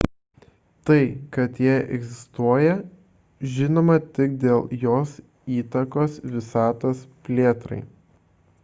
[0.89, 1.01] tai
[1.35, 2.71] kad ji egzistuoja
[3.57, 5.13] žinoma tik dėl jos
[5.61, 7.81] įtakos visatos plėtrai